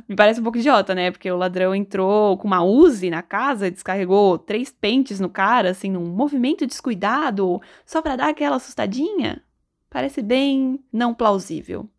me 0.07 0.15
parece 0.15 0.39
um 0.39 0.43
pouco 0.43 0.57
idiota, 0.57 0.93
né? 0.93 1.11
Porque 1.11 1.31
o 1.31 1.37
ladrão 1.37 1.73
entrou 1.73 2.37
com 2.37 2.47
uma 2.47 2.63
Uzi 2.63 3.09
na 3.09 3.21
casa, 3.21 3.71
descarregou 3.71 4.37
três 4.37 4.71
pentes 4.71 5.19
no 5.19 5.29
cara, 5.29 5.71
assim, 5.71 5.91
num 5.91 6.05
movimento 6.05 6.65
descuidado, 6.65 7.61
só 7.85 8.01
para 8.01 8.15
dar 8.15 8.29
aquela 8.29 8.57
assustadinha. 8.57 9.43
Parece 9.89 10.21
bem 10.21 10.79
não 10.91 11.13
plausível. 11.13 11.89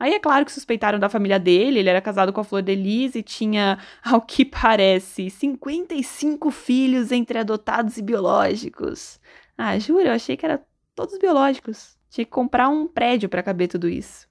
Aí 0.00 0.14
é 0.14 0.20
claro 0.20 0.44
que 0.44 0.52
suspeitaram 0.52 0.98
da 0.98 1.08
família 1.08 1.40
dele, 1.40 1.80
ele 1.80 1.88
era 1.88 2.00
casado 2.00 2.32
com 2.32 2.40
a 2.40 2.44
Flor 2.44 2.62
de 2.62 2.74
Lis 2.74 3.16
e 3.16 3.22
tinha, 3.22 3.78
ao 4.04 4.20
que 4.20 4.44
parece, 4.44 5.28
55 5.28 6.50
filhos 6.50 7.10
entre 7.10 7.38
adotados 7.38 7.96
e 7.96 8.02
biológicos. 8.02 9.18
Ah, 9.56 9.76
juro, 9.78 10.02
eu 10.06 10.12
achei 10.12 10.36
que 10.36 10.46
era 10.46 10.62
todos 10.94 11.18
biológicos. 11.18 11.98
Tinha 12.10 12.24
que 12.24 12.30
comprar 12.30 12.68
um 12.68 12.86
prédio 12.86 13.28
para 13.28 13.42
caber 13.42 13.66
tudo 13.66 13.88
isso. 13.88 14.27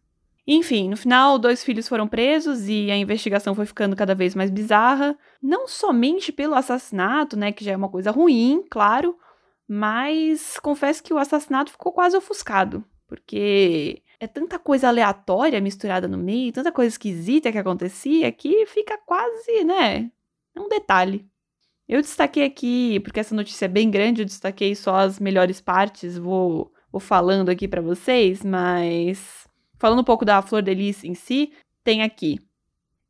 Enfim, 0.47 0.89
no 0.89 0.95
final, 0.95 1.37
dois 1.37 1.61
filhos 1.61 1.89
foram 1.89 2.07
presos 2.07 2.69
e 2.69 2.89
a 2.89 2.95
investigação 2.95 3.53
foi 3.53 3.65
ficando 3.65 3.97
cada 3.97 4.15
vez 4.15 4.33
mais 4.33 4.49
bizarra. 4.49 5.17
Não 5.41 5.67
somente 5.67 6.31
pelo 6.31 6.55
assassinato, 6.55 7.35
né, 7.35 7.51
que 7.51 7.65
já 7.65 7.73
é 7.73 7.75
uma 7.75 7.89
coisa 7.89 8.11
ruim, 8.11 8.63
claro, 8.69 9.17
mas 9.67 10.57
confesso 10.59 11.03
que 11.03 11.13
o 11.13 11.17
assassinato 11.17 11.71
ficou 11.71 11.91
quase 11.91 12.15
ofuscado, 12.15 12.81
porque 13.07 14.01
é 14.19 14.25
tanta 14.25 14.57
coisa 14.57 14.87
aleatória 14.87 15.59
misturada 15.59 16.07
no 16.07 16.17
meio, 16.17 16.53
tanta 16.53 16.71
coisa 16.71 16.93
esquisita 16.93 17.51
que 17.51 17.57
acontecia, 17.57 18.31
que 18.31 18.65
fica 18.67 18.97
quase, 19.05 19.65
né? 19.65 20.09
É 20.55 20.61
um 20.61 20.69
detalhe. 20.69 21.27
Eu 21.87 22.01
destaquei 22.01 22.43
aqui, 22.45 22.99
porque 23.01 23.19
essa 23.19 23.35
notícia 23.35 23.65
é 23.65 23.69
bem 23.69 23.91
grande, 23.91 24.21
eu 24.21 24.25
destaquei 24.25 24.75
só 24.75 24.95
as 24.95 25.19
melhores 25.19 25.61
partes, 25.61 26.17
vou, 26.17 26.71
vou 26.91 27.01
falando 27.01 27.49
aqui 27.49 27.67
para 27.67 27.81
vocês, 27.81 28.43
mas 28.43 29.46
falando 29.77 29.99
um 29.99 30.03
pouco 30.03 30.25
da 30.25 30.41
Flor 30.41 30.61
de 30.61 30.73
Lis 30.73 31.03
em 31.03 31.13
si, 31.13 31.51
tem 31.83 32.01
aqui. 32.01 32.39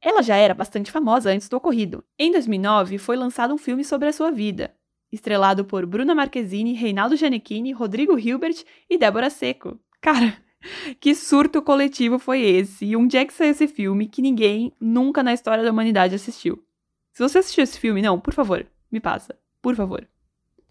Ela 0.01 0.21
já 0.21 0.35
era 0.35 0.53
bastante 0.53 0.91
famosa 0.91 1.31
antes 1.31 1.49
do 1.49 1.57
ocorrido. 1.57 2.03
Em 2.17 2.31
2009, 2.31 2.97
foi 2.97 3.15
lançado 3.15 3.53
um 3.53 3.57
filme 3.57 3.83
sobre 3.83 4.07
a 4.07 4.13
sua 4.13 4.31
vida, 4.31 4.73
estrelado 5.11 5.65
por 5.65 5.85
Bruna 5.85 6.13
Marquezine, 6.13 6.73
Reinaldo 6.73 7.15
Giannichini, 7.15 7.71
Rodrigo 7.71 8.17
Hilbert 8.17 8.63
e 8.89 8.97
Débora 8.97 9.29
Seco. 9.29 9.79
Cara, 10.01 10.37
que 10.99 11.15
surto 11.15 11.61
coletivo 11.61 12.19
foi 12.19 12.41
esse? 12.41 12.85
E 12.85 12.95
onde 12.95 13.17
é 13.17 13.25
que 13.25 13.33
saiu 13.33 13.51
esse 13.51 13.67
filme 13.67 14.07
que 14.07 14.21
ninguém 14.21 14.71
nunca 14.79 15.23
na 15.23 15.33
história 15.33 15.63
da 15.63 15.71
humanidade 15.71 16.15
assistiu? 16.15 16.63
Se 17.11 17.23
você 17.23 17.39
assistiu 17.39 17.63
esse 17.63 17.79
filme, 17.79 18.01
não, 18.01 18.19
por 18.19 18.33
favor, 18.33 18.67
me 18.91 18.99
passa. 18.99 19.35
Por 19.61 19.75
favor. 19.75 20.07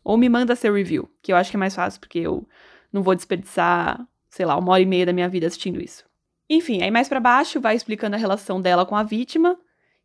Ou 0.04 0.16
me 0.16 0.28
manda 0.28 0.54
seu 0.54 0.72
review, 0.72 1.10
que 1.20 1.32
eu 1.32 1.36
acho 1.36 1.50
que 1.50 1.56
é 1.56 1.58
mais 1.58 1.74
fácil, 1.74 1.98
porque 1.98 2.20
eu 2.20 2.46
não 2.92 3.02
vou 3.02 3.16
desperdiçar, 3.16 4.06
sei 4.36 4.44
lá, 4.44 4.56
uma 4.56 4.72
hora 4.72 4.82
e 4.82 4.86
meia 4.86 5.06
da 5.06 5.12
minha 5.14 5.28
vida 5.28 5.46
assistindo 5.46 5.80
isso. 5.80 6.04
Enfim, 6.48 6.82
aí 6.82 6.90
mais 6.90 7.08
para 7.08 7.18
baixo 7.18 7.58
vai 7.58 7.74
explicando 7.74 8.14
a 8.16 8.18
relação 8.18 8.60
dela 8.60 8.84
com 8.84 8.94
a 8.94 9.02
vítima. 9.02 9.58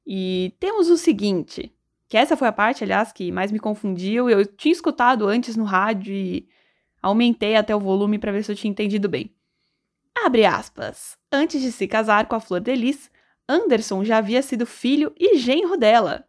E 0.07 0.55
temos 0.59 0.89
o 0.89 0.97
seguinte: 0.97 1.71
que 2.07 2.17
essa 2.17 2.37
foi 2.37 2.47
a 2.47 2.51
parte, 2.51 2.83
aliás, 2.83 3.11
que 3.11 3.31
mais 3.31 3.51
me 3.51 3.59
confundiu. 3.59 4.29
Eu 4.29 4.45
tinha 4.45 4.71
escutado 4.71 5.27
antes 5.27 5.57
no 5.57 5.65
rádio 5.65 6.13
e 6.13 6.47
aumentei 7.01 7.55
até 7.55 7.75
o 7.75 7.79
volume 7.79 8.17
para 8.17 8.31
ver 8.31 8.43
se 8.43 8.51
eu 8.51 8.55
tinha 8.55 8.71
entendido 8.71 9.09
bem. 9.09 9.35
Abre 10.15 10.45
aspas. 10.45 11.17
Antes 11.31 11.61
de 11.61 11.71
se 11.71 11.87
casar 11.87 12.27
com 12.27 12.35
a 12.35 12.39
Flor 12.39 12.61
de 12.61 12.75
Lis, 12.75 13.11
Anderson 13.47 14.03
já 14.03 14.17
havia 14.17 14.41
sido 14.41 14.65
filho 14.65 15.13
e 15.19 15.37
genro 15.37 15.75
dela. 15.75 16.25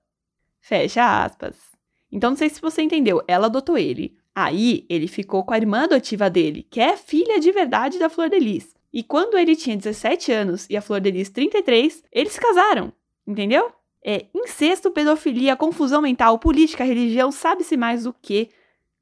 Fecha 0.60 1.24
aspas. 1.24 1.56
Então 2.10 2.30
não 2.30 2.36
sei 2.36 2.50
se 2.50 2.60
você 2.60 2.82
entendeu, 2.82 3.22
ela 3.28 3.46
adotou 3.46 3.78
ele. 3.78 4.16
Aí 4.34 4.86
ele 4.88 5.08
ficou 5.08 5.44
com 5.44 5.52
a 5.52 5.58
irmã 5.58 5.84
adotiva 5.84 6.30
dele, 6.30 6.66
que 6.70 6.80
é 6.80 6.96
filha 6.96 7.38
de 7.38 7.52
verdade 7.52 7.98
da 7.98 8.08
Flor 8.08 8.30
de 8.30 8.38
Lis. 8.38 8.74
E 8.92 9.02
quando 9.02 9.36
ele 9.36 9.56
tinha 9.56 9.76
17 9.76 10.32
anos 10.32 10.66
e 10.68 10.76
a 10.76 10.82
Flor 10.82 11.00
de 11.00 11.10
Lis 11.10 11.30
33, 11.30 12.04
eles 12.12 12.32
se 12.32 12.40
casaram. 12.40 12.92
Entendeu? 13.26 13.72
é, 14.04 14.26
incesto, 14.34 14.90
pedofilia, 14.90 15.56
confusão 15.56 16.02
mental, 16.02 16.38
política, 16.38 16.84
religião, 16.84 17.30
sabe-se 17.30 17.76
mais 17.76 18.04
o 18.04 18.12
que 18.12 18.50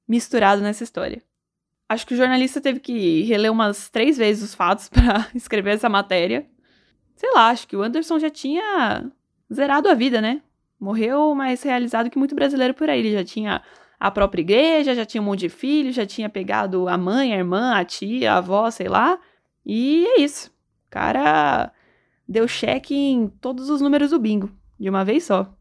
misturado 0.06 0.60
nessa 0.60 0.84
história. 0.84 1.22
Acho 1.88 2.06
que 2.06 2.14
o 2.14 2.16
jornalista 2.16 2.60
teve 2.60 2.78
que 2.78 3.22
reler 3.22 3.50
umas 3.50 3.88
três 3.88 4.16
vezes 4.16 4.42
os 4.42 4.54
fatos 4.54 4.88
para 4.90 5.28
escrever 5.34 5.74
essa 5.74 5.88
matéria. 5.88 6.46
Sei 7.16 7.30
lá, 7.32 7.48
acho 7.48 7.66
que 7.66 7.76
o 7.76 7.82
Anderson 7.82 8.18
já 8.18 8.30
tinha 8.30 9.10
zerado 9.52 9.88
a 9.88 9.94
vida, 9.94 10.20
né? 10.20 10.42
Morreu 10.78 11.34
mais 11.34 11.62
realizado 11.62 12.08
que 12.10 12.18
muito 12.18 12.34
brasileiro 12.34 12.74
por 12.74 12.88
aí. 12.88 13.00
Ele 13.00 13.12
já 13.12 13.24
tinha 13.24 13.62
a 14.00 14.10
própria 14.10 14.40
igreja, 14.40 14.94
já 14.94 15.04
tinha 15.04 15.20
um 15.20 15.26
monte 15.26 15.40
de 15.40 15.50
filhos, 15.50 15.94
já 15.94 16.06
tinha 16.06 16.30
pegado 16.30 16.88
a 16.88 16.96
mãe, 16.96 17.34
a 17.34 17.36
irmã, 17.36 17.74
a 17.74 17.84
tia, 17.84 18.32
a 18.32 18.38
avó, 18.38 18.70
sei 18.70 18.88
lá. 18.88 19.20
E 19.64 20.06
é 20.06 20.20
isso. 20.22 20.48
O 20.48 20.90
cara 20.90 21.70
deu 22.26 22.48
cheque 22.48 22.94
em 22.94 23.28
todos 23.28 23.68
os 23.68 23.82
números 23.82 24.10
do 24.10 24.18
bingo 24.18 24.50
de 24.78 24.88
uma 24.88 25.04
vez 25.04 25.24
só. 25.24 25.54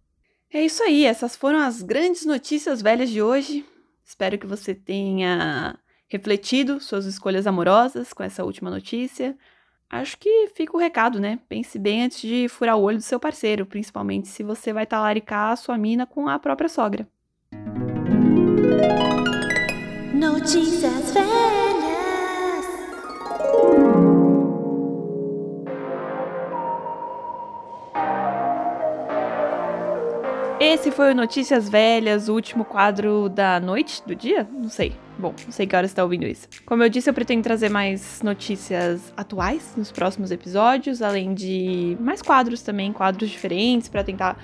É 0.51 0.63
isso 0.63 0.81
aí, 0.81 1.05
essas 1.05 1.35
foram 1.35 1.59
as 1.59 1.81
grandes 1.81 2.25
notícias 2.25 2.81
velhas 2.81 3.09
de 3.09 3.21
hoje. 3.21 3.65
Espero 4.05 4.37
que 4.37 4.47
você 4.47 4.73
tenha 4.73 5.77
refletido 6.07 6.79
suas 6.79 7.05
escolhas 7.05 7.45
amorosas 7.45 8.13
com 8.13 8.23
essa 8.23 8.43
última 8.43 8.71
notícia. 8.71 9.37
Acho 9.89 10.17
que 10.17 10.47
fica 10.55 10.75
o 10.75 10.79
recado, 10.79 11.19
né? 11.19 11.39
Pense 11.49 11.77
bem 11.77 12.03
antes 12.03 12.21
de 12.21 12.47
furar 12.47 12.77
o 12.77 12.81
olho 12.81 12.97
do 12.97 13.03
seu 13.03 13.19
parceiro, 13.19 13.65
principalmente 13.65 14.27
se 14.27 14.43
você 14.43 14.71
vai 14.71 14.85
talaricar 14.85 15.51
a 15.51 15.55
sua 15.55 15.77
mina 15.77 16.05
com 16.05 16.27
a 16.29 16.39
própria 16.39 16.69
sogra. 16.69 17.07
Notícias 20.13 21.11
velhas. 21.11 21.29
Esse 30.59 30.91
foi 30.91 31.11
o 31.11 31.15
Notícias 31.15 31.69
Velhas, 31.69 32.27
o 32.29 32.33
último 32.33 32.65
quadro 32.65 33.29
da 33.29 33.59
noite, 33.59 34.03
do 34.05 34.13
dia? 34.13 34.47
Não 34.51 34.69
sei. 34.69 34.93
Bom, 35.17 35.33
não 35.45 35.51
sei 35.51 35.65
que 35.65 35.75
hora 35.75 35.85
está 35.85 36.03
ouvindo 36.03 36.25
isso. 36.25 36.47
Como 36.65 36.83
eu 36.83 36.89
disse, 36.89 37.09
eu 37.09 37.13
pretendo 37.13 37.43
trazer 37.43 37.69
mais 37.69 38.21
notícias 38.21 39.13
atuais 39.17 39.73
nos 39.75 39.91
próximos 39.91 40.31
episódios, 40.31 41.01
além 41.01 41.33
de 41.33 41.97
mais 41.99 42.21
quadros 42.21 42.61
também, 42.61 42.93
quadros 42.93 43.29
diferentes, 43.29 43.89
para 43.89 44.03
tentar 44.03 44.37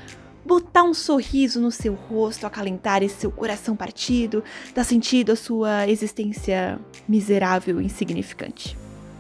botar 0.46 0.84
um 0.84 0.94
sorriso 0.94 1.60
no 1.60 1.72
seu 1.72 1.96
rosto, 1.96 2.46
acalentar 2.46 3.02
esse 3.02 3.16
seu 3.16 3.32
coração 3.32 3.76
partido, 3.76 4.44
dar 4.74 4.84
sentido 4.84 5.32
à 5.32 5.36
sua 5.36 5.88
existência 5.90 6.80
miserável 7.08 7.82
e 7.82 7.86
insignificante. 7.86 8.78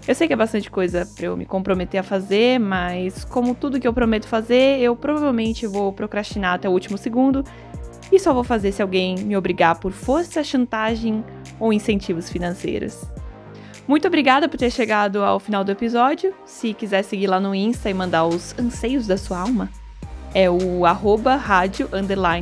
Eu 0.07 0.13
sei 0.13 0.27
que 0.27 0.33
é 0.33 0.35
bastante 0.35 0.69
coisa 0.69 1.03
para 1.15 1.25
eu 1.25 1.35
me 1.35 1.45
comprometer 1.45 1.99
a 1.99 2.03
fazer, 2.03 2.59
mas 2.59 3.25
como 3.25 3.55
tudo 3.55 3.79
que 3.79 3.87
eu 3.87 3.93
prometo 3.93 4.27
fazer, 4.27 4.79
eu 4.79 4.95
provavelmente 4.95 5.65
vou 5.65 5.91
procrastinar 5.91 6.53
até 6.53 6.69
o 6.69 6.71
último 6.71 6.95
segundo 6.95 7.43
e 8.11 8.19
só 8.19 8.31
vou 8.31 8.43
fazer 8.43 8.71
se 8.71 8.83
alguém 8.83 9.15
me 9.15 9.35
obrigar 9.35 9.79
por 9.79 9.91
força, 9.91 10.43
chantagem 10.43 11.25
ou 11.59 11.73
incentivos 11.73 12.29
financeiros. 12.29 13.03
Muito 13.87 14.07
obrigada 14.07 14.47
por 14.47 14.57
ter 14.57 14.71
chegado 14.71 15.23
ao 15.23 15.39
final 15.39 15.63
do 15.63 15.71
episódio. 15.71 16.35
Se 16.45 16.73
quiser 16.73 17.03
seguir 17.03 17.27
lá 17.27 17.39
no 17.39 17.55
Insta 17.55 17.89
e 17.89 17.93
mandar 17.93 18.25
os 18.25 18.53
anseios 18.59 19.07
da 19.07 19.17
sua 19.17 19.39
alma, 19.39 19.71
é 20.35 20.49
o 20.49 20.85
arroba 20.85 21.37
rádio 21.37 21.87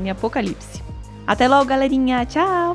apocalipse. 0.09 0.81
Até 1.25 1.47
logo, 1.47 1.65
galerinha. 1.65 2.25
Tchau! 2.25 2.73